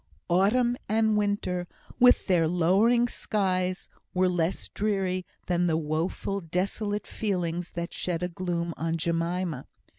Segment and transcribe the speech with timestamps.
[0.31, 1.67] Autumn and winter,
[1.99, 8.27] with their lowering skies, were less dreary than the woeful, desolate feelings that shed a
[8.27, 9.67] gloom on Jemima.